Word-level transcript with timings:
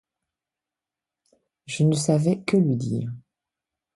Je 1.67 1.83
ne 1.83 1.93
savais 1.93 2.41
que 2.41 2.57
lui 2.57 2.75
dire 2.75 3.11